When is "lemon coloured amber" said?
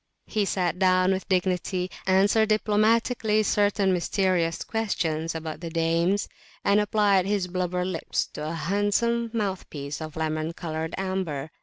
10.15-11.51